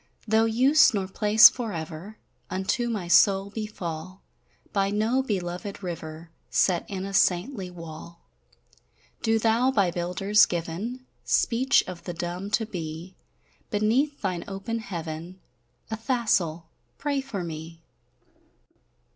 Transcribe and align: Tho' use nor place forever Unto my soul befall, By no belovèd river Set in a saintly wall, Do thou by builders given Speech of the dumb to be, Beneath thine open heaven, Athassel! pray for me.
Tho' 0.27 0.45
use 0.45 0.95
nor 0.95 1.07
place 1.07 1.47
forever 1.47 2.17
Unto 2.49 2.89
my 2.89 3.07
soul 3.07 3.51
befall, 3.51 4.23
By 4.73 4.89
no 4.89 5.21
belovèd 5.21 5.83
river 5.83 6.31
Set 6.49 6.89
in 6.89 7.05
a 7.05 7.13
saintly 7.13 7.69
wall, 7.69 8.23
Do 9.21 9.37
thou 9.37 9.69
by 9.69 9.91
builders 9.91 10.47
given 10.47 11.05
Speech 11.23 11.83
of 11.85 12.05
the 12.05 12.15
dumb 12.15 12.49
to 12.49 12.65
be, 12.65 13.15
Beneath 13.69 14.19
thine 14.23 14.43
open 14.47 14.79
heaven, 14.79 15.39
Athassel! 15.91 16.63
pray 16.97 17.21
for 17.21 17.43
me. 17.43 17.83